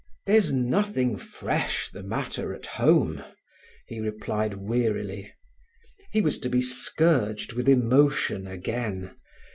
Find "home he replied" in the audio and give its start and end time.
2.65-4.55